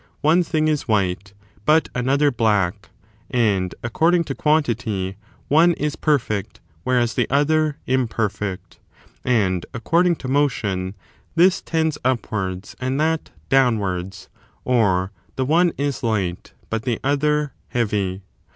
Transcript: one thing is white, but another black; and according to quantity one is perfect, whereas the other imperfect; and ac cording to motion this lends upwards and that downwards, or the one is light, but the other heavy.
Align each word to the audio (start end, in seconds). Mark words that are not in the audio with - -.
one 0.21 0.41
thing 0.41 0.67
is 0.67 0.87
white, 0.87 1.31
but 1.63 1.87
another 1.93 2.31
black; 2.31 2.89
and 3.29 3.75
according 3.83 4.23
to 4.23 4.33
quantity 4.33 5.15
one 5.47 5.73
is 5.73 5.95
perfect, 5.95 6.59
whereas 6.83 7.13
the 7.13 7.29
other 7.29 7.77
imperfect; 7.85 8.79
and 9.23 9.63
ac 9.75 9.81
cording 9.83 10.15
to 10.15 10.27
motion 10.27 10.95
this 11.35 11.61
lends 11.71 11.99
upwards 12.03 12.75
and 12.79 12.99
that 12.99 13.29
downwards, 13.49 14.27
or 14.65 15.11
the 15.35 15.45
one 15.45 15.71
is 15.77 16.01
light, 16.01 16.53
but 16.71 16.81
the 16.81 16.99
other 17.03 17.53
heavy. 17.67 18.23